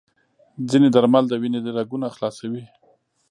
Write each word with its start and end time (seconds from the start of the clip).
ځینې 0.69 0.87
درمل 0.95 1.23
د 1.29 1.33
وینې 1.41 1.59
رګونه 1.77 2.07
خلاصوي. 2.15 2.63